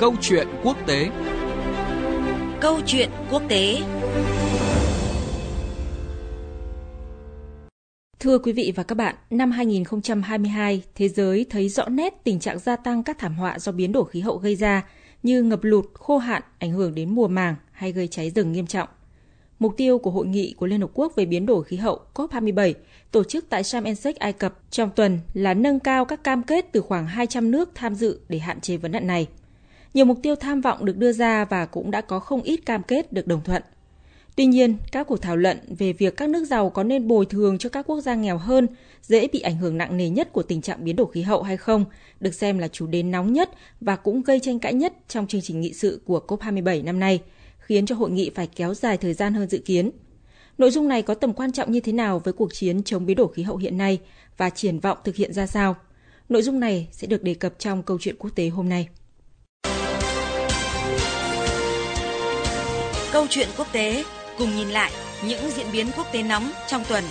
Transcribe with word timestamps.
Câu 0.00 0.14
chuyện 0.20 0.48
quốc 0.64 0.76
tế 0.86 1.10
Câu 2.60 2.80
chuyện 2.86 3.10
quốc 3.30 3.42
tế 3.48 3.78
Thưa 8.18 8.38
quý 8.38 8.52
vị 8.52 8.72
và 8.76 8.82
các 8.82 8.94
bạn, 8.94 9.14
năm 9.30 9.50
2022, 9.50 10.82
thế 10.94 11.08
giới 11.08 11.46
thấy 11.50 11.68
rõ 11.68 11.88
nét 11.88 12.24
tình 12.24 12.40
trạng 12.40 12.58
gia 12.58 12.76
tăng 12.76 13.02
các 13.02 13.18
thảm 13.18 13.34
họa 13.34 13.58
do 13.58 13.72
biến 13.72 13.92
đổi 13.92 14.04
khí 14.10 14.20
hậu 14.20 14.36
gây 14.36 14.56
ra 14.56 14.86
như 15.22 15.42
ngập 15.42 15.60
lụt, 15.62 15.84
khô 15.94 16.18
hạn, 16.18 16.42
ảnh 16.58 16.72
hưởng 16.72 16.94
đến 16.94 17.14
mùa 17.14 17.28
màng 17.28 17.54
hay 17.72 17.92
gây 17.92 18.08
cháy 18.08 18.30
rừng 18.30 18.52
nghiêm 18.52 18.66
trọng. 18.66 18.88
Mục 19.58 19.74
tiêu 19.76 19.98
của 19.98 20.10
Hội 20.10 20.26
nghị 20.26 20.54
của 20.58 20.66
Liên 20.66 20.80
Hợp 20.80 20.90
Quốc 20.94 21.12
về 21.16 21.26
biến 21.26 21.46
đổi 21.46 21.64
khí 21.64 21.76
hậu 21.76 22.00
COP27 22.14 22.74
tổ 23.10 23.24
chức 23.24 23.44
tại 23.48 23.64
Sharm 23.64 23.86
el-Sheikh, 23.86 24.18
Ai 24.18 24.32
Cập 24.32 24.58
trong 24.70 24.90
tuần 24.96 25.18
là 25.34 25.54
nâng 25.54 25.80
cao 25.80 26.04
các 26.04 26.24
cam 26.24 26.42
kết 26.42 26.72
từ 26.72 26.80
khoảng 26.80 27.06
200 27.06 27.50
nước 27.50 27.70
tham 27.74 27.94
dự 27.94 28.20
để 28.28 28.38
hạn 28.38 28.60
chế 28.60 28.76
vấn 28.76 28.92
nạn 28.92 29.06
này. 29.06 29.26
Nhiều 29.94 30.04
mục 30.04 30.18
tiêu 30.22 30.36
tham 30.36 30.60
vọng 30.60 30.84
được 30.84 30.96
đưa 30.96 31.12
ra 31.12 31.44
và 31.44 31.66
cũng 31.66 31.90
đã 31.90 32.00
có 32.00 32.20
không 32.20 32.42
ít 32.42 32.56
cam 32.56 32.82
kết 32.82 33.12
được 33.12 33.26
đồng 33.26 33.44
thuận. 33.44 33.62
Tuy 34.36 34.46
nhiên, 34.46 34.76
các 34.92 35.06
cuộc 35.06 35.22
thảo 35.22 35.36
luận 35.36 35.58
về 35.78 35.92
việc 35.92 36.16
các 36.16 36.28
nước 36.28 36.44
giàu 36.44 36.70
có 36.70 36.84
nên 36.84 37.08
bồi 37.08 37.26
thường 37.26 37.58
cho 37.58 37.68
các 37.68 37.86
quốc 37.86 38.00
gia 38.00 38.14
nghèo 38.14 38.38
hơn, 38.38 38.66
dễ 39.02 39.28
bị 39.32 39.40
ảnh 39.40 39.56
hưởng 39.56 39.78
nặng 39.78 39.96
nề 39.96 40.08
nhất 40.08 40.32
của 40.32 40.42
tình 40.42 40.62
trạng 40.62 40.84
biến 40.84 40.96
đổi 40.96 41.06
khí 41.12 41.22
hậu 41.22 41.42
hay 41.42 41.56
không, 41.56 41.84
được 42.20 42.34
xem 42.34 42.58
là 42.58 42.68
chủ 42.68 42.86
đề 42.86 43.02
nóng 43.02 43.32
nhất 43.32 43.50
và 43.80 43.96
cũng 43.96 44.22
gây 44.22 44.40
tranh 44.40 44.58
cãi 44.58 44.74
nhất 44.74 44.92
trong 45.08 45.26
chương 45.26 45.40
trình 45.40 45.60
nghị 45.60 45.72
sự 45.72 46.00
của 46.04 46.20
COP27 46.28 46.84
năm 46.84 47.00
nay, 47.00 47.20
khiến 47.58 47.86
cho 47.86 47.94
hội 47.94 48.10
nghị 48.10 48.30
phải 48.34 48.46
kéo 48.46 48.74
dài 48.74 48.96
thời 48.96 49.14
gian 49.14 49.34
hơn 49.34 49.48
dự 49.48 49.58
kiến. 49.58 49.90
Nội 50.58 50.70
dung 50.70 50.88
này 50.88 51.02
có 51.02 51.14
tầm 51.14 51.32
quan 51.32 51.52
trọng 51.52 51.72
như 51.72 51.80
thế 51.80 51.92
nào 51.92 52.18
với 52.18 52.32
cuộc 52.32 52.54
chiến 52.54 52.82
chống 52.82 53.06
biến 53.06 53.16
đổi 53.16 53.32
khí 53.34 53.42
hậu 53.42 53.56
hiện 53.56 53.78
nay 53.78 54.00
và 54.36 54.50
triển 54.50 54.80
vọng 54.80 54.98
thực 55.04 55.16
hiện 55.16 55.32
ra 55.32 55.46
sao? 55.46 55.76
Nội 56.28 56.42
dung 56.42 56.60
này 56.60 56.88
sẽ 56.92 57.06
được 57.06 57.22
đề 57.22 57.34
cập 57.34 57.58
trong 57.58 57.82
câu 57.82 57.98
chuyện 58.00 58.16
quốc 58.18 58.30
tế 58.34 58.48
hôm 58.48 58.68
nay. 58.68 58.88
Câu 63.12 63.26
chuyện 63.30 63.48
quốc 63.56 63.66
tế 63.72 64.04
cùng 64.38 64.56
nhìn 64.56 64.68
lại 64.68 64.92
những 65.28 65.50
diễn 65.56 65.66
biến 65.72 65.86
quốc 65.96 66.06
tế 66.12 66.22
nóng 66.22 66.50
trong 66.66 66.82
tuần. 66.88 67.04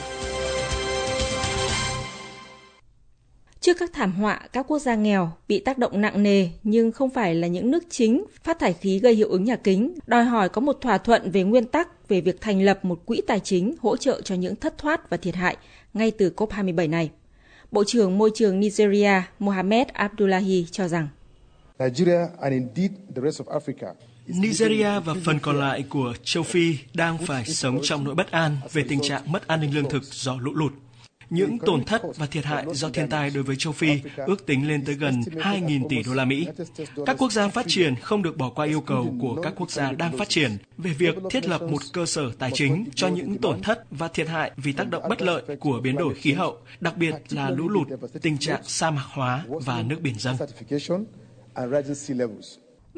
Trước 3.59 3.77
các 3.79 3.89
thảm 3.93 4.11
họa, 4.11 4.41
các 4.53 4.65
quốc 4.67 4.79
gia 4.79 4.95
nghèo 4.95 5.31
bị 5.47 5.59
tác 5.59 5.77
động 5.77 6.01
nặng 6.01 6.23
nề 6.23 6.49
nhưng 6.63 6.91
không 6.91 7.09
phải 7.09 7.35
là 7.35 7.47
những 7.47 7.71
nước 7.71 7.83
chính 7.89 8.25
phát 8.43 8.59
thải 8.59 8.73
khí 8.73 8.99
gây 8.99 9.15
hiệu 9.15 9.29
ứng 9.29 9.43
nhà 9.43 9.55
kính, 9.55 9.93
đòi 10.07 10.23
hỏi 10.23 10.49
có 10.49 10.61
một 10.61 10.77
thỏa 10.81 10.97
thuận 10.97 11.31
về 11.31 11.43
nguyên 11.43 11.65
tắc 11.65 12.07
về 12.07 12.21
việc 12.21 12.41
thành 12.41 12.61
lập 12.61 12.85
một 12.85 13.05
quỹ 13.05 13.21
tài 13.27 13.39
chính 13.39 13.75
hỗ 13.81 13.97
trợ 13.97 14.21
cho 14.21 14.35
những 14.35 14.55
thất 14.55 14.77
thoát 14.77 15.09
và 15.09 15.17
thiệt 15.17 15.35
hại 15.35 15.57
ngay 15.93 16.11
từ 16.11 16.31
COP27 16.35 16.89
này. 16.89 17.11
Bộ 17.71 17.83
trưởng 17.87 18.17
Môi 18.17 18.31
trường 18.35 18.59
Nigeria 18.59 19.21
Mohamed 19.39 19.87
Abdullahi 19.87 20.65
cho 20.71 20.87
rằng 20.87 21.07
Nigeria 21.79 22.19
and 22.41 22.53
indeed 22.53 22.91
the 23.15 23.21
rest 23.21 23.41
of 23.41 23.59
Africa 23.59 23.93
Nigeria 24.27 24.99
và 24.99 25.13
phần 25.25 25.39
còn 25.39 25.59
lại 25.59 25.83
của 25.89 26.13
châu 26.23 26.43
Phi 26.43 26.77
đang 26.93 27.17
phải 27.17 27.45
sống 27.45 27.79
trong 27.83 28.03
nỗi 28.03 28.15
bất 28.15 28.31
an 28.31 28.57
về 28.73 28.83
tình 28.89 29.01
trạng 29.01 29.31
mất 29.31 29.47
an 29.47 29.61
ninh 29.61 29.75
lương 29.75 29.89
thực 29.89 30.03
do 30.03 30.37
lũ 30.41 30.53
lụt. 30.53 30.73
Những 31.29 31.59
tổn 31.59 31.83
thất 31.83 32.01
và 32.17 32.25
thiệt 32.25 32.45
hại 32.45 32.65
do 32.71 32.89
thiên 32.89 33.09
tai 33.09 33.29
đối 33.29 33.43
với 33.43 33.55
châu 33.55 33.73
Phi 33.73 33.99
ước 34.15 34.45
tính 34.45 34.67
lên 34.67 34.85
tới 34.85 34.95
gần 34.95 35.21
2.000 35.21 35.87
tỷ 35.89 36.03
đô 36.03 36.13
la 36.13 36.25
Mỹ. 36.25 36.47
Các 37.05 37.15
quốc 37.19 37.31
gia 37.31 37.47
phát 37.47 37.65
triển 37.67 37.95
không 37.95 38.23
được 38.23 38.37
bỏ 38.37 38.49
qua 38.49 38.65
yêu 38.65 38.81
cầu 38.81 39.15
của 39.21 39.41
các 39.43 39.53
quốc 39.57 39.71
gia 39.71 39.91
đang 39.91 40.17
phát 40.17 40.29
triển 40.29 40.51
về 40.77 40.91
việc 40.91 41.15
thiết 41.29 41.47
lập 41.47 41.61
một 41.61 41.81
cơ 41.93 42.05
sở 42.05 42.31
tài 42.39 42.51
chính 42.53 42.85
cho 42.95 43.07
những 43.07 43.37
tổn 43.37 43.61
thất 43.61 43.83
và 43.91 44.07
thiệt 44.07 44.27
hại 44.27 44.51
vì 44.57 44.73
tác 44.73 44.89
động 44.89 45.03
bất 45.09 45.21
lợi 45.21 45.43
của 45.59 45.79
biến 45.83 45.95
đổi 45.95 46.15
khí 46.15 46.33
hậu, 46.33 46.57
đặc 46.79 46.97
biệt 46.97 47.15
là 47.29 47.49
lũ 47.49 47.69
lụt, 47.69 47.87
tình 48.21 48.37
trạng 48.37 48.61
sa 48.63 48.91
mạc 48.91 49.05
hóa 49.09 49.45
và 49.47 49.83
nước 49.83 50.01
biển 50.01 50.15
dâng. 50.19 50.37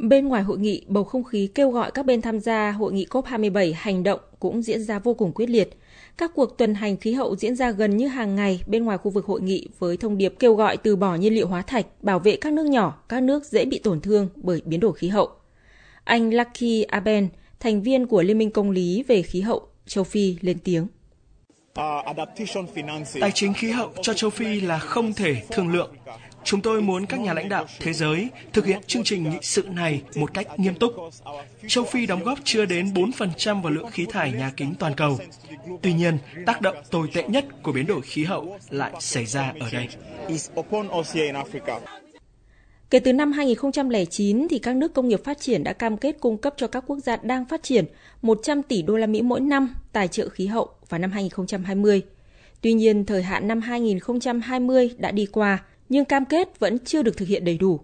Bên 0.02 0.28
ngoài 0.28 0.44
hội 0.44 0.58
nghị, 0.58 0.84
bầu 0.88 1.04
không 1.04 1.24
khí 1.24 1.50
kêu 1.56 1.72
gọi 1.72 1.92
các 1.92 2.06
bên 2.06 2.22
tham 2.22 2.40
gia 2.40 2.72
hội 2.72 2.94
nghị 2.94 3.06
COP27 3.10 3.74
hành 3.76 4.04
động 4.04 4.20
cũng 4.40 4.62
diễn 4.62 4.84
ra 4.84 5.00
vô 5.00 5.14
cùng 5.14 5.32
quyết 5.32 5.50
liệt. 5.50 5.70
Các 6.18 6.32
cuộc 6.36 6.58
tuần 6.58 6.74
hành 6.74 6.98
khí 6.98 7.14
hậu 7.14 7.36
diễn 7.36 7.56
ra 7.56 7.72
gần 7.72 7.98
như 7.98 8.08
hàng 8.08 8.36
ngày 8.36 8.62
bên 8.68 8.86
ngoài 8.86 8.98
khu 8.98 9.12
vực 9.12 9.26
hội 9.26 9.42
nghị 9.42 9.68
với 9.80 9.98
thông 9.98 10.18
điệp 10.18 10.34
kêu 10.40 10.56
gọi 10.56 10.78
từ 10.78 10.96
bỏ 10.96 11.16
nhiên 11.16 11.34
liệu 11.34 11.48
hóa 11.48 11.62
thạch, 11.62 11.86
bảo 12.02 12.20
vệ 12.20 12.36
các 12.36 12.54
nước 12.54 12.66
nhỏ, 12.66 13.04
các 13.10 13.24
nước 13.24 13.46
dễ 13.46 13.66
bị 13.66 13.80
tổn 13.80 14.02
thương 14.02 14.30
bởi 14.36 14.62
biến 14.66 14.80
đổi 14.80 14.94
khí 14.94 15.08
hậu. 15.08 15.30
Anh 16.04 16.34
Lucky 16.34 16.84
Aben, 16.84 17.28
thành 17.60 17.82
viên 17.82 18.08
của 18.08 18.22
Liên 18.22 18.38
minh 18.38 18.52
Công 18.52 18.72
lý 18.72 19.04
về 19.08 19.22
khí 19.22 19.42
hậu 19.42 19.68
châu 19.86 20.04
Phi 20.04 20.38
lên 20.42 20.58
tiếng. 20.64 20.88
Tài 23.20 23.32
chính 23.34 23.54
khí 23.54 23.72
hậu 23.72 23.92
cho 24.02 24.14
châu 24.14 24.30
Phi 24.30 24.62
là 24.62 24.80
không 24.80 25.14
thể 25.14 25.36
thương 25.50 25.72
lượng. 25.74 25.92
Chúng 26.50 26.62
tôi 26.62 26.82
muốn 26.82 27.06
các 27.06 27.20
nhà 27.20 27.34
lãnh 27.34 27.50
đạo 27.50 27.66
thế 27.80 27.94
giới 27.94 28.30
thực 28.54 28.66
hiện 28.66 28.80
chương 28.88 29.04
trình 29.04 29.24
nghị 29.24 29.38
sự 29.42 29.64
này 29.72 30.02
một 30.16 30.34
cách 30.34 30.60
nghiêm 30.60 30.76
túc. 30.76 30.94
Châu 31.68 31.84
Phi 31.84 32.06
đóng 32.06 32.24
góp 32.24 32.40
chưa 32.44 32.66
đến 32.66 32.94
4% 32.94 33.62
vào 33.62 33.74
lượng 33.74 33.92
khí 33.92 34.06
thải 34.10 34.32
nhà 34.32 34.52
kính 34.58 34.74
toàn 34.80 34.94
cầu. 34.96 35.18
Tuy 35.82 35.94
nhiên, 35.94 36.18
tác 36.46 36.62
động 36.62 36.76
tồi 36.92 37.10
tệ 37.14 37.24
nhất 37.28 37.46
của 37.64 37.72
biến 37.72 37.88
đổi 37.88 38.02
khí 38.02 38.24
hậu 38.24 38.58
lại 38.70 38.92
xảy 39.00 39.26
ra 39.26 39.54
ở 39.60 39.70
đây. 39.72 39.88
Kể 42.90 43.00
từ 43.00 43.14
năm 43.14 43.32
2009 43.32 44.48
thì 44.50 44.60
các 44.60 44.76
nước 44.76 44.94
công 44.94 45.08
nghiệp 45.08 45.24
phát 45.24 45.40
triển 45.40 45.64
đã 45.64 45.74
cam 45.74 45.98
kết 45.98 46.16
cung 46.20 46.38
cấp 46.38 46.54
cho 46.58 46.68
các 46.68 46.84
quốc 46.88 47.00
gia 47.00 47.16
đang 47.16 47.46
phát 47.46 47.64
triển 47.64 47.86
100 48.22 48.64
tỷ 48.64 48.82
đô 48.82 48.96
la 48.98 49.08
Mỹ 49.08 49.22
mỗi 49.22 49.40
năm 49.40 49.76
tài 49.94 50.08
trợ 50.08 50.30
khí 50.30 50.48
hậu 50.48 50.70
vào 50.90 51.00
năm 51.00 51.12
2020. 51.12 52.02
Tuy 52.62 52.74
nhiên, 52.74 53.06
thời 53.06 53.24
hạn 53.24 53.48
năm 53.48 53.62
2020 53.62 54.92
đã 54.98 55.12
đi 55.12 55.26
qua 55.26 55.60
nhưng 55.90 56.06
cam 56.06 56.26
kết 56.26 56.60
vẫn 56.60 56.80
chưa 56.80 57.04
được 57.04 57.18
thực 57.18 57.28
hiện 57.28 57.46
đầy 57.46 57.58
đủ. 57.58 57.80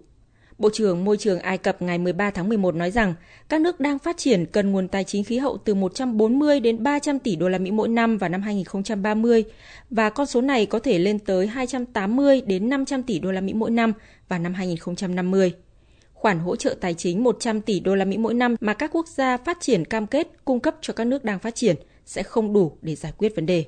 Bộ 0.58 0.70
trưởng 0.72 1.04
Môi 1.04 1.16
trường 1.16 1.38
Ai 1.38 1.58
Cập 1.58 1.82
ngày 1.82 1.98
13 1.98 2.30
tháng 2.30 2.48
11 2.48 2.74
nói 2.74 2.90
rằng, 2.90 3.14
các 3.48 3.60
nước 3.60 3.80
đang 3.80 3.98
phát 3.98 4.16
triển 4.16 4.46
cần 4.46 4.72
nguồn 4.72 4.88
tài 4.88 5.04
chính 5.04 5.24
khí 5.24 5.38
hậu 5.38 5.58
từ 5.58 5.74
140 5.74 6.60
đến 6.60 6.82
300 6.82 7.18
tỷ 7.18 7.36
đô 7.36 7.48
la 7.48 7.58
Mỹ 7.58 7.70
mỗi 7.70 7.88
năm 7.88 8.18
vào 8.18 8.30
năm 8.30 8.42
2030 8.42 9.44
và 9.90 10.10
con 10.10 10.26
số 10.26 10.40
này 10.40 10.66
có 10.66 10.78
thể 10.78 10.98
lên 10.98 11.18
tới 11.18 11.46
280 11.46 12.40
đến 12.40 12.68
500 12.68 13.02
tỷ 13.02 13.18
đô 13.18 13.32
la 13.32 13.40
Mỹ 13.40 13.52
mỗi 13.54 13.70
năm 13.70 13.92
vào 14.28 14.38
năm 14.38 14.54
2050. 14.54 15.52
Khoản 16.12 16.38
hỗ 16.38 16.56
trợ 16.56 16.76
tài 16.80 16.94
chính 16.94 17.24
100 17.24 17.60
tỷ 17.60 17.80
đô 17.80 17.94
la 17.94 18.04
Mỹ 18.04 18.16
mỗi 18.16 18.34
năm 18.34 18.56
mà 18.60 18.74
các 18.74 18.90
quốc 18.92 19.08
gia 19.08 19.36
phát 19.36 19.58
triển 19.60 19.84
cam 19.84 20.06
kết 20.06 20.28
cung 20.44 20.60
cấp 20.60 20.76
cho 20.80 20.92
các 20.92 21.06
nước 21.06 21.24
đang 21.24 21.38
phát 21.38 21.54
triển 21.54 21.76
sẽ 22.06 22.22
không 22.22 22.52
đủ 22.52 22.78
để 22.82 22.94
giải 22.94 23.12
quyết 23.18 23.36
vấn 23.36 23.46
đề. 23.46 23.64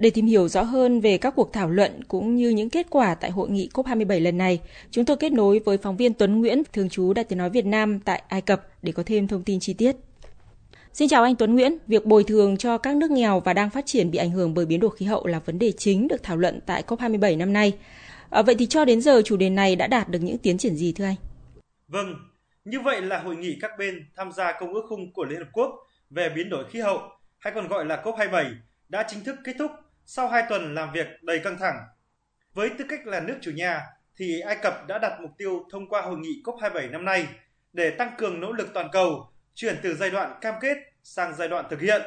Để 0.00 0.10
tìm 0.10 0.26
hiểu 0.26 0.48
rõ 0.48 0.62
hơn 0.62 1.00
về 1.00 1.18
các 1.18 1.34
cuộc 1.36 1.52
thảo 1.52 1.70
luận 1.70 2.04
cũng 2.08 2.34
như 2.34 2.48
những 2.48 2.70
kết 2.70 2.86
quả 2.90 3.14
tại 3.14 3.30
hội 3.30 3.50
nghị 3.50 3.68
COP27 3.74 4.22
lần 4.22 4.38
này, 4.38 4.60
chúng 4.90 5.04
tôi 5.04 5.16
kết 5.16 5.32
nối 5.32 5.58
với 5.58 5.78
phóng 5.78 5.96
viên 5.96 6.14
Tuấn 6.14 6.40
Nguyễn, 6.40 6.62
thường 6.72 6.88
trú 6.88 7.12
Đại 7.12 7.24
tiếng 7.24 7.38
nói 7.38 7.50
Việt 7.50 7.66
Nam 7.66 8.00
tại 8.00 8.22
Ai 8.28 8.40
Cập 8.40 8.66
để 8.82 8.92
có 8.92 9.02
thêm 9.06 9.28
thông 9.28 9.44
tin 9.44 9.60
chi 9.60 9.74
tiết. 9.74 9.96
Xin 10.92 11.08
chào 11.08 11.22
anh 11.22 11.36
Tuấn 11.36 11.54
Nguyễn, 11.54 11.76
việc 11.86 12.06
bồi 12.06 12.24
thường 12.24 12.56
cho 12.56 12.78
các 12.78 12.96
nước 12.96 13.10
nghèo 13.10 13.40
và 13.40 13.52
đang 13.52 13.70
phát 13.70 13.86
triển 13.86 14.10
bị 14.10 14.18
ảnh 14.18 14.30
hưởng 14.30 14.54
bởi 14.54 14.66
biến 14.66 14.80
đổi 14.80 14.90
khí 14.96 15.06
hậu 15.06 15.26
là 15.26 15.38
vấn 15.38 15.58
đề 15.58 15.72
chính 15.72 16.08
được 16.08 16.22
thảo 16.22 16.36
luận 16.36 16.60
tại 16.66 16.82
COP27 16.86 17.38
năm 17.38 17.52
nay. 17.52 17.72
À, 18.30 18.42
vậy 18.42 18.54
thì 18.58 18.66
cho 18.66 18.84
đến 18.84 19.00
giờ 19.00 19.22
chủ 19.24 19.36
đề 19.36 19.50
này 19.50 19.76
đã 19.76 19.86
đạt 19.86 20.08
được 20.08 20.18
những 20.22 20.38
tiến 20.38 20.58
triển 20.58 20.76
gì 20.76 20.92
thưa 20.92 21.04
anh? 21.04 21.16
Vâng, 21.88 22.14
như 22.64 22.80
vậy 22.80 23.02
là 23.02 23.18
hội 23.18 23.36
nghị 23.36 23.58
các 23.60 23.70
bên 23.78 24.06
tham 24.16 24.32
gia 24.32 24.52
Công 24.60 24.74
ước 24.74 24.82
khung 24.88 25.12
của 25.12 25.24
Liên 25.24 25.38
Hợp 25.38 25.48
Quốc 25.52 25.70
về 26.10 26.28
biến 26.36 26.50
đổi 26.50 26.64
khí 26.70 26.80
hậu, 26.80 26.98
hay 27.38 27.52
còn 27.54 27.68
gọi 27.68 27.84
là 27.84 28.02
COP27, 28.04 28.54
đã 28.88 29.06
chính 29.10 29.24
thức 29.24 29.36
kết 29.44 29.52
thúc 29.58 29.70
sau 30.12 30.28
2 30.28 30.44
tuần 30.48 30.74
làm 30.74 30.92
việc 30.92 31.06
đầy 31.22 31.38
căng 31.38 31.58
thẳng. 31.58 31.76
Với 32.54 32.70
tư 32.78 32.84
cách 32.88 33.06
là 33.06 33.20
nước 33.20 33.38
chủ 33.40 33.50
nhà 33.50 33.82
thì 34.16 34.40
Ai 34.40 34.56
Cập 34.62 34.86
đã 34.88 34.98
đặt 34.98 35.20
mục 35.20 35.30
tiêu 35.38 35.66
thông 35.72 35.88
qua 35.88 36.02
hội 36.02 36.18
nghị 36.18 36.42
COP27 36.44 36.90
năm 36.90 37.04
nay 37.04 37.26
để 37.72 37.90
tăng 37.90 38.14
cường 38.18 38.40
nỗ 38.40 38.52
lực 38.52 38.68
toàn 38.74 38.88
cầu 38.92 39.30
chuyển 39.54 39.76
từ 39.82 39.94
giai 39.94 40.10
đoạn 40.10 40.38
cam 40.40 40.54
kết 40.60 40.76
sang 41.02 41.34
giai 41.34 41.48
đoạn 41.48 41.64
thực 41.70 41.80
hiện. 41.80 42.02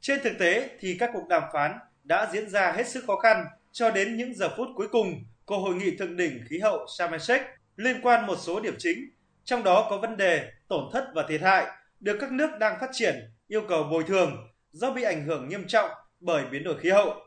Trên 0.00 0.20
thực 0.24 0.32
tế 0.38 0.68
thì 0.80 0.96
các 1.00 1.10
cuộc 1.12 1.28
đàm 1.28 1.42
phán 1.52 1.78
đã 2.04 2.30
diễn 2.32 2.50
ra 2.50 2.72
hết 2.72 2.88
sức 2.88 3.04
khó 3.06 3.16
khăn 3.16 3.44
cho 3.72 3.90
đến 3.90 4.16
những 4.16 4.34
giờ 4.34 4.48
phút 4.56 4.68
cuối 4.76 4.88
cùng 4.92 5.24
của 5.44 5.58
hội 5.58 5.74
nghị 5.74 5.96
thượng 5.96 6.16
đỉnh 6.16 6.44
khí 6.48 6.58
hậu 6.58 6.86
Sharm 6.98 7.12
el-Sheikh 7.12 7.44
liên 7.76 8.00
quan 8.02 8.26
một 8.26 8.36
số 8.36 8.60
điểm 8.60 8.74
chính, 8.78 9.10
trong 9.44 9.64
đó 9.64 9.86
có 9.90 9.98
vấn 9.98 10.16
đề 10.16 10.50
tổn 10.68 10.84
thất 10.92 11.04
và 11.14 11.24
thiệt 11.28 11.40
hại 11.40 11.66
được 12.00 12.18
các 12.20 12.32
nước 12.32 12.50
đang 12.58 12.80
phát 12.80 12.90
triển 12.92 13.14
yêu 13.48 13.62
cầu 13.68 13.84
bồi 13.84 14.04
thường 14.04 14.48
do 14.72 14.90
bị 14.90 15.02
ảnh 15.02 15.24
hưởng 15.24 15.48
nghiêm 15.48 15.66
trọng 15.66 15.90
bởi 16.20 16.44
biến 16.50 16.64
đổi 16.64 16.78
khí 16.78 16.90
hậu. 16.90 17.23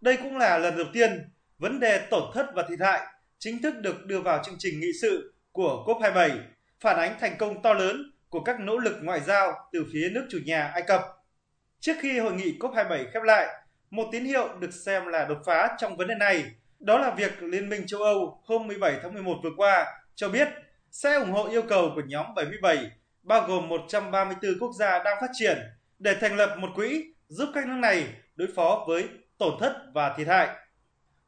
Đây 0.00 0.16
cũng 0.16 0.36
là 0.36 0.58
lần 0.58 0.76
đầu 0.76 0.86
tiên 0.92 1.28
vấn 1.58 1.80
đề 1.80 2.06
tổn 2.10 2.22
thất 2.34 2.46
và 2.54 2.64
thiệt 2.68 2.80
hại 2.80 3.00
chính 3.38 3.62
thức 3.62 3.74
được 3.80 4.06
đưa 4.06 4.20
vào 4.20 4.42
chương 4.44 4.56
trình 4.58 4.80
nghị 4.80 4.92
sự 5.02 5.34
của 5.52 5.84
COP27, 5.86 6.30
phản 6.80 6.96
ánh 6.96 7.16
thành 7.20 7.36
công 7.38 7.62
to 7.62 7.74
lớn 7.74 8.12
của 8.28 8.40
các 8.40 8.60
nỗ 8.60 8.78
lực 8.78 8.96
ngoại 9.02 9.20
giao 9.20 9.52
từ 9.72 9.86
phía 9.92 10.08
nước 10.12 10.26
chủ 10.30 10.38
nhà 10.44 10.66
Ai 10.66 10.82
Cập. 10.82 11.02
Trước 11.80 11.92
khi 12.00 12.18
hội 12.18 12.32
nghị 12.32 12.58
COP27 12.60 13.04
khép 13.12 13.22
lại, 13.22 13.46
một 13.90 14.08
tín 14.12 14.24
hiệu 14.24 14.48
được 14.60 14.74
xem 14.74 15.06
là 15.06 15.24
đột 15.24 15.38
phá 15.46 15.76
trong 15.78 15.96
vấn 15.96 16.08
đề 16.08 16.14
này, 16.14 16.44
đó 16.80 16.98
là 16.98 17.10
việc 17.10 17.42
Liên 17.42 17.68
minh 17.68 17.86
châu 17.86 18.02
Âu 18.02 18.42
hôm 18.44 18.66
17 18.66 18.98
tháng 19.02 19.14
11 19.14 19.36
vừa 19.42 19.50
qua 19.56 19.86
cho 20.14 20.28
biết 20.28 20.48
sẽ 20.90 21.14
ủng 21.14 21.30
hộ 21.30 21.48
yêu 21.48 21.62
cầu 21.62 21.92
của 21.94 22.02
nhóm 22.06 22.26
77, 22.34 22.90
bao 23.22 23.46
gồm 23.48 23.68
134 23.68 24.58
quốc 24.60 24.72
gia 24.78 25.02
đang 25.02 25.18
phát 25.20 25.30
triển, 25.32 25.58
để 25.98 26.14
thành 26.14 26.36
lập 26.36 26.56
một 26.58 26.68
quỹ 26.74 27.04
giúp 27.28 27.48
các 27.54 27.66
nước 27.66 27.78
này 27.78 28.06
đối 28.36 28.48
phó 28.56 28.84
với 28.88 29.08
tổn 29.40 29.54
thất 29.60 29.76
và 29.94 30.14
thiệt 30.16 30.26
hại. 30.26 30.48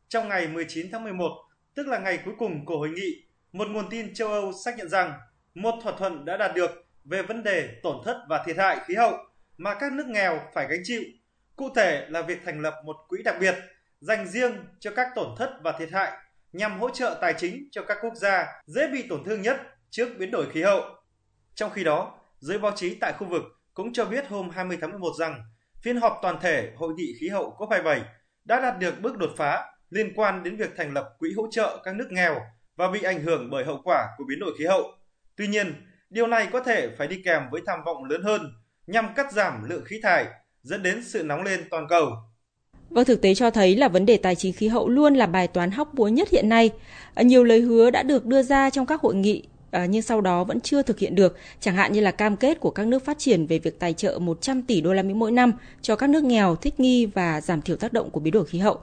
Trong 0.09 0.29
ngày 0.29 0.49
19 0.49 0.87
tháng 0.93 1.05
11, 1.05 1.33
tức 1.75 1.87
là 1.87 1.99
ngày 1.99 2.19
cuối 2.25 2.35
cùng 2.39 2.65
của 2.65 2.79
hội 2.79 2.91
nghị, 2.91 3.25
một 3.53 3.69
nguồn 3.69 3.91
tin 3.91 4.15
châu 4.15 4.29
Âu 4.29 4.53
xác 4.65 4.77
nhận 4.79 4.89
rằng 4.89 5.13
một 5.55 5.75
thỏa 5.83 5.93
thuận 5.99 6.25
đã 6.25 6.37
đạt 6.37 6.55
được 6.55 6.71
về 7.05 7.23
vấn 7.23 7.43
đề 7.43 7.69
tổn 7.83 7.97
thất 8.05 8.25
và 8.29 8.43
thiệt 8.47 8.57
hại 8.59 8.81
khí 8.87 8.95
hậu 8.95 9.19
mà 9.59 9.75
các 9.75 9.93
nước 9.93 10.07
nghèo 10.07 10.41
phải 10.55 10.67
gánh 10.71 10.81
chịu. 10.85 11.03
Cụ 11.57 11.69
thể 11.77 12.07
là 12.09 12.23
việc 12.23 12.39
thành 12.45 12.61
lập 12.61 12.75
một 12.85 12.97
quỹ 13.09 13.23
đặc 13.23 13.37
biệt 13.41 13.55
dành 14.01 14.29
riêng 14.29 14.65
cho 14.81 14.91
các 14.97 15.09
tổn 15.15 15.35
thất 15.39 15.57
và 15.63 15.73
thiệt 15.79 15.93
hại 15.93 16.13
nhằm 16.53 16.81
hỗ 16.81 16.91
trợ 16.91 17.19
tài 17.21 17.35
chính 17.39 17.69
cho 17.71 17.83
các 17.83 17.99
quốc 18.03 18.15
gia 18.15 18.47
dễ 18.67 18.89
bị 18.89 19.07
tổn 19.09 19.25
thương 19.25 19.43
nhất 19.43 19.61
trước 19.91 20.09
biến 20.19 20.31
đổi 20.31 20.51
khí 20.51 20.63
hậu. 20.63 20.83
Trong 21.55 21.71
khi 21.71 21.85
đó, 21.85 22.19
giới 22.39 22.59
báo 22.59 22.73
chí 22.77 22.95
tại 23.01 23.13
khu 23.13 23.27
vực 23.27 23.43
cũng 23.75 23.93
cho 23.93 24.05
biết 24.05 24.29
hôm 24.29 24.51
20 24.51 24.79
tháng 24.81 24.91
11 24.91 25.13
rằng 25.19 25.43
phiên 25.83 25.97
họp 25.97 26.19
toàn 26.23 26.39
thể 26.43 26.71
Hội 26.77 26.95
nghị 26.97 27.15
khí 27.21 27.29
hậu 27.29 27.57
COP27 27.59 28.01
đã 28.45 28.61
đạt 28.61 28.79
được 28.79 28.95
bước 29.03 29.19
đột 29.19 29.31
phá 29.37 29.65
liên 29.91 30.13
quan 30.17 30.43
đến 30.43 30.57
việc 30.57 30.71
thành 30.77 30.93
lập 30.93 31.09
quỹ 31.19 31.33
hỗ 31.37 31.49
trợ 31.51 31.83
các 31.85 31.95
nước 31.95 32.09
nghèo 32.11 32.41
và 32.77 32.91
bị 32.91 33.03
ảnh 33.03 33.23
hưởng 33.23 33.51
bởi 33.51 33.65
hậu 33.65 33.81
quả 33.85 34.09
của 34.19 34.25
biến 34.29 34.39
đổi 34.41 34.53
khí 34.59 34.65
hậu. 34.65 34.83
Tuy 35.37 35.47
nhiên, 35.47 35.75
điều 36.11 36.27
này 36.27 36.49
có 36.53 36.61
thể 36.61 36.89
phải 36.99 37.09
đi 37.09 37.23
kèm 37.25 37.43
với 37.51 37.61
tham 37.67 37.79
vọng 37.87 38.05
lớn 38.05 38.23
hơn 38.23 38.41
nhằm 38.87 39.15
cắt 39.17 39.33
giảm 39.33 39.69
lượng 39.69 39.85
khí 39.85 40.01
thải 40.03 40.27
dẫn 40.63 40.83
đến 40.83 41.05
sự 41.05 41.23
nóng 41.23 41.43
lên 41.43 41.61
toàn 41.71 41.87
cầu. 41.89 42.11
Vâng, 42.91 43.05
thực 43.05 43.23
tế 43.23 43.35
cho 43.35 43.51
thấy 43.51 43.77
là 43.77 43.89
vấn 43.89 44.07
đề 44.07 44.17
tài 44.17 44.35
chính 44.35 44.53
khí 44.53 44.69
hậu 44.69 44.89
luôn 44.89 45.15
là 45.15 45.27
bài 45.27 45.49
toán 45.49 45.71
hóc 45.71 45.95
búa 45.95 46.09
nhất 46.09 46.29
hiện 46.31 46.49
nay. 46.49 46.71
Nhiều 47.17 47.45
lời 47.45 47.61
hứa 47.61 47.91
đã 47.91 48.03
được 48.03 48.27
đưa 48.27 48.43
ra 48.43 48.71
trong 48.71 48.87
các 48.87 49.01
hội 49.01 49.15
nghị 49.15 49.43
à, 49.73 49.87
nhưng 49.87 50.03
sau 50.03 50.21
đó 50.21 50.45
vẫn 50.45 50.61
chưa 50.61 50.83
thực 50.83 50.99
hiện 50.99 51.15
được, 51.15 51.37
chẳng 51.61 51.77
hạn 51.77 51.93
như 51.93 52.01
là 52.01 52.11
cam 52.11 52.37
kết 52.37 52.61
của 52.61 52.71
các 52.71 52.87
nước 52.87 53.05
phát 53.05 53.19
triển 53.19 53.47
về 53.47 53.59
việc 53.59 53.79
tài 53.79 53.93
trợ 53.93 54.19
100 54.19 54.63
tỷ 54.63 54.81
đô 54.81 54.93
la 54.93 55.03
Mỹ 55.03 55.15
mỗi 55.15 55.33
năm 55.33 55.53
cho 55.83 55.97
các 55.97 56.11
nước 56.11 56.25
nghèo 56.25 56.57
thích 56.57 56.81
nghi 56.81 57.07
và 57.07 57.41
giảm 57.41 57.63
thiểu 57.63 57.77
tác 57.77 57.93
động 57.93 58.11
của 58.11 58.21
biến 58.21 58.33
đổi 58.33 58.47
khí 58.47 58.59
hậu. 58.59 58.81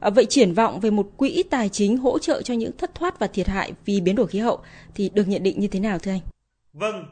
À, 0.00 0.10
vậy 0.10 0.24
triển 0.24 0.54
vọng 0.54 0.80
về 0.80 0.90
một 0.90 1.06
quỹ 1.16 1.42
tài 1.50 1.68
chính 1.68 1.96
hỗ 1.96 2.18
trợ 2.18 2.42
cho 2.42 2.54
những 2.54 2.76
thất 2.78 2.94
thoát 2.94 3.18
và 3.18 3.26
thiệt 3.26 3.48
hại 3.48 3.72
vì 3.84 4.00
biến 4.00 4.16
đổi 4.16 4.26
khí 4.26 4.38
hậu 4.38 4.60
thì 4.94 5.10
được 5.14 5.28
nhận 5.28 5.42
định 5.42 5.60
như 5.60 5.68
thế 5.68 5.80
nào 5.80 5.98
thưa 5.98 6.10
anh? 6.10 6.20
Vâng, 6.72 7.04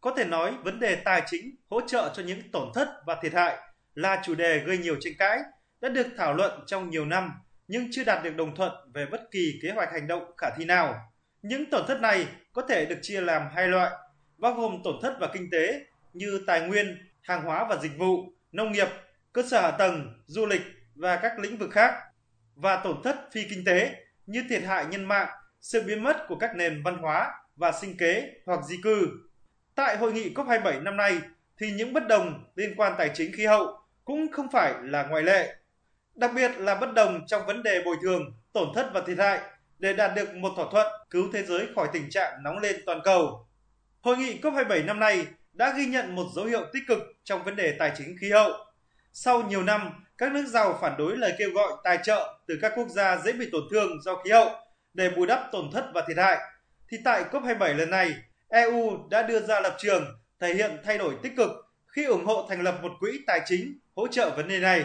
có 0.00 0.14
thể 0.16 0.24
nói 0.24 0.52
vấn 0.64 0.80
đề 0.80 0.94
tài 0.94 1.22
chính 1.26 1.56
hỗ 1.70 1.80
trợ 1.80 2.12
cho 2.14 2.22
những 2.22 2.50
tổn 2.52 2.68
thất 2.74 2.88
và 3.06 3.16
thiệt 3.22 3.32
hại 3.32 3.56
là 3.94 4.22
chủ 4.24 4.34
đề 4.34 4.62
gây 4.66 4.78
nhiều 4.78 4.96
tranh 5.00 5.12
cãi, 5.18 5.38
đã 5.80 5.88
được 5.88 6.06
thảo 6.16 6.34
luận 6.34 6.50
trong 6.66 6.90
nhiều 6.90 7.04
năm 7.04 7.30
nhưng 7.68 7.88
chưa 7.92 8.04
đạt 8.04 8.24
được 8.24 8.36
đồng 8.36 8.54
thuận 8.54 8.72
về 8.94 9.06
bất 9.10 9.20
kỳ 9.30 9.58
kế 9.62 9.70
hoạch 9.70 9.92
hành 9.92 10.08
động 10.08 10.22
khả 10.36 10.46
thi 10.56 10.64
nào. 10.64 10.94
Những 11.42 11.70
tổn 11.70 11.82
thất 11.88 12.00
này 12.00 12.26
có 12.52 12.62
thể 12.68 12.86
được 12.86 12.98
chia 13.02 13.20
làm 13.20 13.48
hai 13.54 13.68
loại, 13.68 13.90
bao 14.38 14.54
gồm 14.54 14.80
tổn 14.84 14.94
thất 15.02 15.16
và 15.20 15.28
kinh 15.32 15.50
tế 15.50 15.86
như 16.12 16.40
tài 16.46 16.60
nguyên, 16.60 16.98
hàng 17.22 17.44
hóa 17.44 17.66
và 17.70 17.76
dịch 17.76 17.98
vụ, 17.98 18.32
nông 18.52 18.72
nghiệp, 18.72 18.88
cơ 19.32 19.42
sở 19.50 19.60
hạ 19.60 19.70
tầng, 19.70 20.22
du 20.26 20.46
lịch 20.46 20.62
và 20.94 21.16
các 21.16 21.38
lĩnh 21.38 21.58
vực 21.58 21.70
khác, 21.70 21.94
và 22.54 22.76
tổn 22.76 23.02
thất 23.04 23.16
phi 23.32 23.44
kinh 23.50 23.64
tế 23.64 23.94
như 24.26 24.44
thiệt 24.48 24.62
hại 24.62 24.86
nhân 24.86 25.04
mạng, 25.04 25.28
sự 25.60 25.82
biến 25.82 26.02
mất 26.02 26.16
của 26.28 26.36
các 26.36 26.56
nền 26.56 26.82
văn 26.82 26.98
hóa 26.98 27.34
và 27.56 27.72
sinh 27.72 27.96
kế 27.96 28.30
hoặc 28.46 28.60
di 28.64 28.76
cư. 28.82 29.08
Tại 29.74 29.96
hội 29.96 30.12
nghị 30.12 30.34
COP27 30.34 30.82
năm 30.82 30.96
nay 30.96 31.20
thì 31.58 31.72
những 31.72 31.92
bất 31.92 32.06
đồng 32.08 32.44
liên 32.54 32.74
quan 32.76 32.94
tài 32.98 33.10
chính 33.14 33.32
khí 33.32 33.46
hậu 33.46 33.78
cũng 34.04 34.32
không 34.32 34.46
phải 34.52 34.74
là 34.82 35.02
ngoại 35.02 35.22
lệ. 35.22 35.56
Đặc 36.14 36.30
biệt 36.34 36.50
là 36.56 36.74
bất 36.74 36.94
đồng 36.94 37.26
trong 37.26 37.46
vấn 37.46 37.62
đề 37.62 37.82
bồi 37.84 37.96
thường, 38.02 38.22
tổn 38.52 38.68
thất 38.74 38.90
và 38.94 39.02
thiệt 39.06 39.18
hại 39.18 39.40
để 39.82 39.92
đạt 39.92 40.14
được 40.16 40.34
một 40.34 40.52
thỏa 40.56 40.66
thuận 40.70 40.86
cứu 41.10 41.28
thế 41.32 41.42
giới 41.42 41.66
khỏi 41.74 41.88
tình 41.92 42.10
trạng 42.10 42.42
nóng 42.42 42.58
lên 42.58 42.76
toàn 42.86 43.00
cầu. 43.04 43.46
Hội 44.00 44.16
nghị 44.16 44.38
COP27 44.42 44.84
năm 44.84 45.00
nay 45.00 45.26
đã 45.52 45.74
ghi 45.76 45.86
nhận 45.86 46.14
một 46.14 46.26
dấu 46.36 46.44
hiệu 46.44 46.64
tích 46.72 46.82
cực 46.88 46.98
trong 47.24 47.44
vấn 47.44 47.56
đề 47.56 47.76
tài 47.78 47.92
chính 47.98 48.16
khí 48.20 48.30
hậu. 48.30 48.52
Sau 49.12 49.42
nhiều 49.42 49.62
năm, 49.62 50.04
các 50.18 50.32
nước 50.32 50.46
giàu 50.46 50.78
phản 50.80 50.96
đối 50.98 51.16
lời 51.16 51.34
kêu 51.38 51.50
gọi 51.54 51.72
tài 51.84 51.98
trợ 52.02 52.34
từ 52.46 52.58
các 52.62 52.72
quốc 52.76 52.88
gia 52.88 53.16
dễ 53.16 53.32
bị 53.32 53.48
tổn 53.52 53.62
thương 53.70 54.02
do 54.02 54.16
khí 54.16 54.30
hậu 54.30 54.50
để 54.94 55.10
bù 55.16 55.26
đắp 55.26 55.48
tổn 55.52 55.70
thất 55.72 55.90
và 55.94 56.04
thiệt 56.08 56.16
hại, 56.16 56.38
thì 56.88 56.96
tại 57.04 57.24
COP27 57.30 57.76
lần 57.76 57.90
này, 57.90 58.14
EU 58.48 59.08
đã 59.10 59.22
đưa 59.22 59.40
ra 59.40 59.60
lập 59.60 59.76
trường 59.78 60.04
thể 60.40 60.54
hiện 60.54 60.70
thay 60.84 60.98
đổi 60.98 61.14
tích 61.22 61.32
cực 61.36 61.50
khi 61.86 62.04
ủng 62.04 62.24
hộ 62.24 62.46
thành 62.48 62.62
lập 62.62 62.78
một 62.82 62.92
quỹ 63.00 63.20
tài 63.26 63.40
chính 63.46 63.78
hỗ 63.96 64.06
trợ 64.06 64.30
vấn 64.36 64.48
đề 64.48 64.58
này. 64.58 64.84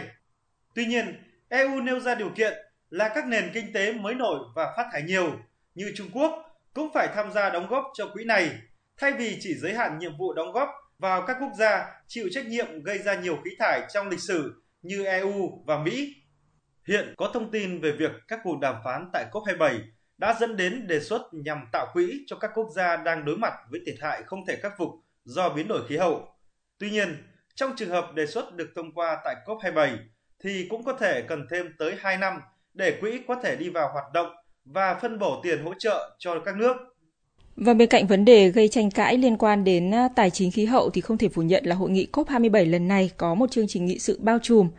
Tuy 0.75 0.85
nhiên, 0.85 1.23
EU 1.49 1.81
nêu 1.81 1.99
ra 1.99 2.15
điều 2.15 2.29
kiện 2.29 2.53
là 2.89 3.09
các 3.15 3.27
nền 3.27 3.51
kinh 3.53 3.73
tế 3.73 3.93
mới 3.93 4.15
nổi 4.15 4.39
và 4.55 4.73
phát 4.77 4.89
thải 4.91 5.01
nhiều 5.01 5.39
như 5.75 5.91
Trung 5.95 6.09
Quốc 6.13 6.47
cũng 6.73 6.89
phải 6.93 7.07
tham 7.15 7.31
gia 7.31 7.49
đóng 7.49 7.67
góp 7.67 7.85
cho 7.93 8.07
quỹ 8.13 8.23
này, 8.23 8.51
thay 8.97 9.13
vì 9.13 9.37
chỉ 9.41 9.53
giới 9.53 9.73
hạn 9.73 9.99
nhiệm 9.99 10.17
vụ 10.17 10.33
đóng 10.33 10.51
góp 10.51 10.69
vào 10.99 11.21
các 11.27 11.37
quốc 11.41 11.51
gia 11.59 11.85
chịu 12.07 12.27
trách 12.31 12.45
nhiệm 12.45 12.83
gây 12.83 12.97
ra 12.97 13.15
nhiều 13.15 13.37
khí 13.45 13.51
thải 13.59 13.81
trong 13.93 14.09
lịch 14.09 14.19
sử 14.19 14.63
như 14.81 15.05
EU 15.05 15.63
và 15.65 15.77
Mỹ. 15.77 16.15
Hiện 16.87 17.13
có 17.17 17.31
thông 17.33 17.51
tin 17.51 17.81
về 17.81 17.91
việc 17.91 18.11
các 18.27 18.39
cuộc 18.43 18.59
đàm 18.59 18.75
phán 18.83 19.09
tại 19.13 19.25
COP27 19.31 19.79
đã 20.17 20.35
dẫn 20.39 20.57
đến 20.57 20.87
đề 20.87 20.99
xuất 20.99 21.21
nhằm 21.31 21.65
tạo 21.71 21.87
quỹ 21.93 22.23
cho 22.27 22.35
các 22.35 22.51
quốc 22.53 22.69
gia 22.75 22.97
đang 22.97 23.25
đối 23.25 23.37
mặt 23.37 23.53
với 23.69 23.79
thiệt 23.85 23.95
hại 24.01 24.23
không 24.23 24.45
thể 24.45 24.55
khắc 24.55 24.73
phục 24.77 24.89
do 25.23 25.49
biến 25.49 25.67
đổi 25.67 25.87
khí 25.87 25.97
hậu. 25.97 26.27
Tuy 26.77 26.89
nhiên, 26.89 27.23
trong 27.55 27.71
trường 27.75 27.89
hợp 27.89 28.13
đề 28.13 28.25
xuất 28.25 28.53
được 28.53 28.69
thông 28.75 28.93
qua 28.93 29.17
tại 29.25 29.35
COP27 29.45 29.97
thì 30.43 30.67
cũng 30.69 30.83
có 30.83 30.93
thể 30.93 31.21
cần 31.21 31.47
thêm 31.51 31.75
tới 31.79 31.95
2 31.99 32.17
năm 32.17 32.41
để 32.77 32.97
quỹ 33.01 33.19
có 33.27 33.35
thể 33.43 33.55
đi 33.55 33.69
vào 33.69 33.89
hoạt 33.93 34.05
động 34.13 34.27
và 34.65 34.99
phân 35.01 35.19
bổ 35.19 35.39
tiền 35.43 35.63
hỗ 35.63 35.73
trợ 35.79 36.15
cho 36.19 36.39
các 36.45 36.55
nước. 36.55 36.75
Và 37.55 37.73
bên 37.73 37.89
cạnh 37.89 38.07
vấn 38.07 38.25
đề 38.25 38.49
gây 38.49 38.67
tranh 38.67 38.91
cãi 38.91 39.17
liên 39.17 39.37
quan 39.37 39.63
đến 39.63 39.93
à, 39.93 40.09
tài 40.15 40.29
chính 40.29 40.51
khí 40.51 40.65
hậu 40.65 40.89
thì 40.89 41.01
không 41.01 41.17
thể 41.17 41.29
phủ 41.29 41.41
nhận 41.41 41.65
là 41.65 41.75
hội 41.75 41.89
nghị 41.89 42.07
COP27 42.13 42.71
lần 42.71 42.87
này 42.87 43.11
có 43.17 43.35
một 43.35 43.51
chương 43.51 43.67
trình 43.67 43.85
nghị 43.85 43.99
sự 43.99 44.19
bao 44.21 44.39
trùm. 44.41 44.69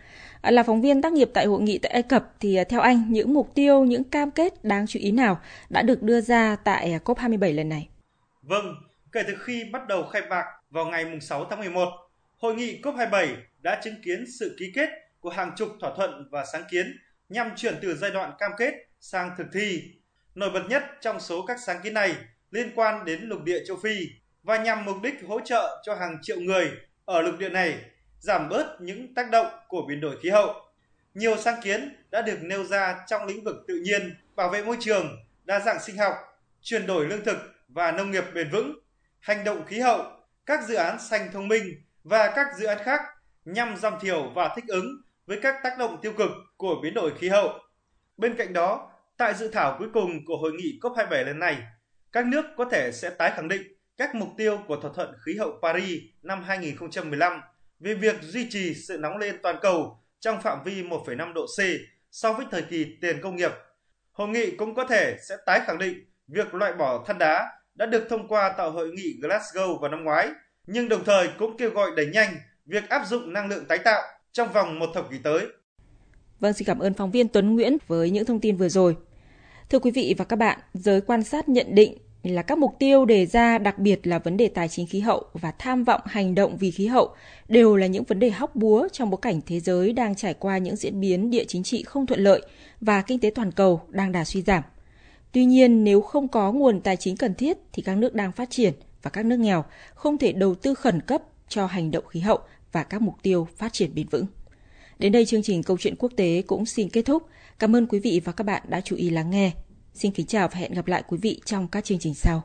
À, 0.40 0.50
là 0.50 0.62
phóng 0.62 0.82
viên 0.82 1.02
tác 1.02 1.12
nghiệp 1.12 1.30
tại 1.34 1.46
hội 1.46 1.60
nghị 1.60 1.78
tại 1.78 1.92
Ai 1.92 2.02
Cập 2.02 2.32
thì 2.40 2.56
à, 2.56 2.64
theo 2.64 2.80
anh 2.80 3.04
những 3.08 3.34
mục 3.34 3.54
tiêu, 3.54 3.84
những 3.84 4.04
cam 4.04 4.30
kết 4.30 4.64
đáng 4.64 4.86
chú 4.86 5.00
ý 5.00 5.10
nào 5.10 5.40
đã 5.70 5.82
được 5.82 6.02
đưa 6.02 6.20
ra 6.20 6.56
tại 6.64 7.00
COP27 7.04 7.54
lần 7.54 7.68
này? 7.68 7.88
Vâng, 8.42 8.74
kể 9.12 9.22
từ 9.26 9.34
khi 9.38 9.64
bắt 9.72 9.88
đầu 9.88 10.02
khai 10.02 10.22
mạc 10.30 10.44
vào 10.70 10.86
ngày 10.86 11.04
6 11.20 11.44
tháng 11.50 11.60
11, 11.60 11.88
hội 12.38 12.54
nghị 12.54 12.80
COP27 12.82 13.34
đã 13.62 13.80
chứng 13.84 14.02
kiến 14.04 14.24
sự 14.38 14.56
ký 14.58 14.72
kết 14.74 14.88
của 15.20 15.30
hàng 15.30 15.52
chục 15.56 15.68
thỏa 15.80 15.94
thuận 15.96 16.28
và 16.30 16.44
sáng 16.52 16.62
kiến 16.70 16.96
nhằm 17.28 17.50
chuyển 17.56 17.74
từ 17.82 17.96
giai 17.96 18.10
đoạn 18.10 18.32
cam 18.38 18.52
kết 18.58 18.74
sang 19.00 19.30
thực 19.38 19.46
thi. 19.52 19.82
Nổi 20.34 20.50
bật 20.50 20.62
nhất 20.68 20.82
trong 21.00 21.20
số 21.20 21.46
các 21.46 21.58
sáng 21.66 21.80
kiến 21.82 21.94
này 21.94 22.14
liên 22.50 22.72
quan 22.74 23.04
đến 23.04 23.22
lục 23.22 23.42
địa 23.44 23.64
châu 23.66 23.76
Phi 23.82 24.08
và 24.42 24.56
nhằm 24.56 24.84
mục 24.84 24.96
đích 25.02 25.14
hỗ 25.28 25.40
trợ 25.40 25.82
cho 25.84 25.94
hàng 25.94 26.18
triệu 26.22 26.40
người 26.40 26.70
ở 27.04 27.22
lục 27.22 27.34
địa 27.38 27.48
này 27.48 27.78
giảm 28.20 28.48
bớt 28.48 28.76
những 28.80 29.14
tác 29.14 29.30
động 29.30 29.46
của 29.68 29.82
biến 29.88 30.00
đổi 30.00 30.16
khí 30.22 30.30
hậu. 30.30 30.54
Nhiều 31.14 31.36
sáng 31.36 31.60
kiến 31.62 31.96
đã 32.10 32.22
được 32.22 32.38
nêu 32.42 32.64
ra 32.64 33.04
trong 33.06 33.26
lĩnh 33.26 33.44
vực 33.44 33.56
tự 33.68 33.80
nhiên, 33.84 34.16
bảo 34.36 34.48
vệ 34.48 34.64
môi 34.64 34.76
trường, 34.80 35.16
đa 35.44 35.60
dạng 35.60 35.80
sinh 35.80 35.96
học, 35.96 36.14
chuyển 36.62 36.86
đổi 36.86 37.06
lương 37.06 37.24
thực 37.24 37.38
và 37.68 37.92
nông 37.92 38.10
nghiệp 38.10 38.24
bền 38.34 38.50
vững, 38.50 38.78
hành 39.20 39.44
động 39.44 39.66
khí 39.66 39.80
hậu, 39.80 40.04
các 40.46 40.68
dự 40.68 40.74
án 40.74 40.98
xanh 41.00 41.28
thông 41.32 41.48
minh 41.48 41.82
và 42.04 42.32
các 42.36 42.46
dự 42.58 42.66
án 42.66 42.78
khác 42.84 43.00
nhằm 43.44 43.76
giảm 43.76 43.94
thiểu 44.00 44.30
và 44.34 44.52
thích 44.56 44.64
ứng 44.68 45.02
với 45.28 45.38
các 45.42 45.56
tác 45.62 45.78
động 45.78 45.98
tiêu 46.02 46.12
cực 46.12 46.30
của 46.56 46.80
biến 46.82 46.94
đổi 46.94 47.12
khí 47.18 47.28
hậu. 47.28 47.58
Bên 48.16 48.34
cạnh 48.34 48.52
đó, 48.52 48.90
tại 49.16 49.34
dự 49.34 49.48
thảo 49.48 49.76
cuối 49.78 49.88
cùng 49.94 50.24
của 50.24 50.36
hội 50.36 50.52
nghị 50.52 50.78
COP27 50.82 51.24
lần 51.24 51.38
này, 51.38 51.56
các 52.12 52.26
nước 52.26 52.44
có 52.56 52.64
thể 52.64 52.92
sẽ 52.92 53.10
tái 53.10 53.32
khẳng 53.36 53.48
định 53.48 53.62
các 53.96 54.14
mục 54.14 54.28
tiêu 54.36 54.58
của 54.68 54.76
thỏa 54.76 54.90
thuận 54.94 55.14
khí 55.26 55.36
hậu 55.36 55.58
Paris 55.62 56.02
năm 56.22 56.44
2015 56.44 57.40
về 57.80 57.94
việc 57.94 58.22
duy 58.22 58.50
trì 58.50 58.74
sự 58.74 58.98
nóng 58.98 59.16
lên 59.16 59.38
toàn 59.42 59.56
cầu 59.62 60.04
trong 60.20 60.40
phạm 60.42 60.58
vi 60.64 60.82
1,5 60.82 61.32
độ 61.32 61.46
C 61.46 61.60
so 62.10 62.32
với 62.32 62.46
thời 62.50 62.62
kỳ 62.62 62.96
tiền 63.00 63.20
công 63.22 63.36
nghiệp. 63.36 63.52
Hội 64.12 64.28
nghị 64.28 64.56
cũng 64.56 64.74
có 64.74 64.84
thể 64.84 65.16
sẽ 65.28 65.36
tái 65.46 65.60
khẳng 65.66 65.78
định 65.78 66.04
việc 66.28 66.54
loại 66.54 66.72
bỏ 66.72 67.04
than 67.06 67.18
đá 67.18 67.48
đã 67.74 67.86
được 67.86 68.06
thông 68.10 68.28
qua 68.28 68.54
tại 68.58 68.70
hội 68.70 68.90
nghị 68.90 69.14
Glasgow 69.22 69.78
vào 69.78 69.90
năm 69.90 70.04
ngoái, 70.04 70.28
nhưng 70.66 70.88
đồng 70.88 71.04
thời 71.04 71.28
cũng 71.38 71.56
kêu 71.56 71.70
gọi 71.70 71.90
đẩy 71.96 72.06
nhanh 72.06 72.36
việc 72.66 72.88
áp 72.88 73.06
dụng 73.06 73.32
năng 73.32 73.48
lượng 73.48 73.64
tái 73.64 73.78
tạo 73.78 74.02
trong 74.38 74.52
vòng 74.52 74.78
một 74.78 74.90
thập 74.94 75.10
kỷ 75.10 75.18
tới. 75.18 75.46
Vâng, 76.40 76.52
xin 76.52 76.66
cảm 76.66 76.78
ơn 76.78 76.94
phóng 76.94 77.10
viên 77.10 77.28
Tuấn 77.28 77.54
Nguyễn 77.54 77.76
với 77.86 78.10
những 78.10 78.24
thông 78.24 78.40
tin 78.40 78.56
vừa 78.56 78.68
rồi. 78.68 78.96
Thưa 79.70 79.78
quý 79.78 79.90
vị 79.90 80.14
và 80.18 80.24
các 80.24 80.36
bạn, 80.36 80.58
giới 80.74 81.00
quan 81.00 81.22
sát 81.22 81.48
nhận 81.48 81.74
định 81.74 81.98
là 82.22 82.42
các 82.42 82.58
mục 82.58 82.74
tiêu 82.78 83.04
đề 83.04 83.26
ra 83.26 83.58
đặc 83.58 83.78
biệt 83.78 84.06
là 84.06 84.18
vấn 84.18 84.36
đề 84.36 84.48
tài 84.48 84.68
chính 84.68 84.86
khí 84.86 85.00
hậu 85.00 85.24
và 85.32 85.52
tham 85.58 85.84
vọng 85.84 86.00
hành 86.04 86.34
động 86.34 86.56
vì 86.56 86.70
khí 86.70 86.86
hậu 86.86 87.14
đều 87.48 87.76
là 87.76 87.86
những 87.86 88.04
vấn 88.04 88.18
đề 88.18 88.30
hóc 88.30 88.56
búa 88.56 88.88
trong 88.92 89.10
bối 89.10 89.18
cảnh 89.22 89.40
thế 89.46 89.60
giới 89.60 89.92
đang 89.92 90.14
trải 90.14 90.34
qua 90.34 90.58
những 90.58 90.76
diễn 90.76 91.00
biến 91.00 91.30
địa 91.30 91.44
chính 91.48 91.62
trị 91.62 91.82
không 91.82 92.06
thuận 92.06 92.20
lợi 92.20 92.42
và 92.80 93.02
kinh 93.02 93.20
tế 93.20 93.30
toàn 93.34 93.52
cầu 93.52 93.80
đang 93.88 94.12
đà 94.12 94.24
suy 94.24 94.42
giảm. 94.42 94.62
Tuy 95.32 95.44
nhiên, 95.44 95.84
nếu 95.84 96.00
không 96.00 96.28
có 96.28 96.52
nguồn 96.52 96.80
tài 96.80 96.96
chính 96.96 97.16
cần 97.16 97.34
thiết 97.34 97.58
thì 97.72 97.82
các 97.82 97.96
nước 97.96 98.14
đang 98.14 98.32
phát 98.32 98.50
triển 98.50 98.72
và 99.02 99.10
các 99.10 99.26
nước 99.26 99.38
nghèo 99.38 99.64
không 99.94 100.18
thể 100.18 100.32
đầu 100.32 100.54
tư 100.54 100.74
khẩn 100.74 101.00
cấp 101.00 101.22
cho 101.48 101.66
hành 101.66 101.90
động 101.90 102.06
khí 102.06 102.20
hậu 102.20 102.38
và 102.72 102.82
các 102.82 103.02
mục 103.02 103.14
tiêu 103.22 103.48
phát 103.56 103.72
triển 103.72 103.94
bền 103.94 104.08
vững. 104.08 104.26
Đến 104.98 105.12
đây 105.12 105.26
chương 105.26 105.42
trình 105.42 105.62
Câu 105.62 105.76
chuyện 105.80 105.96
quốc 105.98 106.12
tế 106.16 106.42
cũng 106.46 106.66
xin 106.66 106.88
kết 106.90 107.02
thúc. 107.02 107.22
Cảm 107.58 107.76
ơn 107.76 107.86
quý 107.86 107.98
vị 107.98 108.20
và 108.24 108.32
các 108.32 108.44
bạn 108.44 108.62
đã 108.68 108.80
chú 108.80 108.96
ý 108.96 109.10
lắng 109.10 109.30
nghe. 109.30 109.52
Xin 109.94 110.12
kính 110.12 110.26
chào 110.26 110.48
và 110.48 110.54
hẹn 110.58 110.72
gặp 110.72 110.86
lại 110.86 111.02
quý 111.08 111.18
vị 111.22 111.40
trong 111.44 111.68
các 111.68 111.84
chương 111.84 111.98
trình 111.98 112.14
sau. 112.14 112.42